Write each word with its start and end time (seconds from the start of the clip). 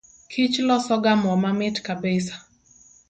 Kich 0.31 0.55
losoga 0.67 1.11
moo 1.21 1.37
mamit 1.43 1.75
kabisa. 1.85 2.35